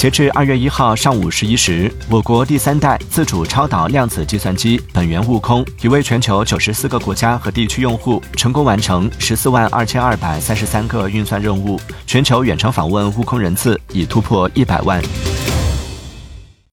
[0.00, 15.02] 截至二月一号上午十一时我国第三代自主超导量子计算机本源悟空已为全球九十四个国家和地区用户成功完成十四万二千二百三十三个运算任务全球远程访问悟空人次已突破一百万。